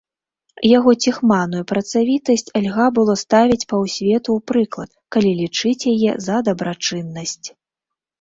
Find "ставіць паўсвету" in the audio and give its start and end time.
3.23-4.29